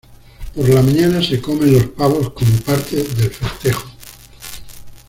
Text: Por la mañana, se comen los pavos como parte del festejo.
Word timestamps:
Por 0.55 0.67
la 0.67 0.81
mañana, 0.81 1.21
se 1.21 1.39
comen 1.39 1.73
los 1.73 1.83
pavos 1.89 2.31
como 2.31 2.55
parte 2.65 2.95
del 2.95 3.29
festejo. 3.29 3.87